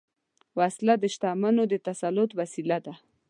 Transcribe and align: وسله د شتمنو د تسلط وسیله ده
وسله 0.57 0.93
د 0.99 1.05
شتمنو 1.13 1.63
د 1.71 1.73
تسلط 1.87 2.29
وسیله 2.39 2.77
ده 2.85 2.93